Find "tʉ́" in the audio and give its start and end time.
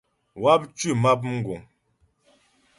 0.77-0.91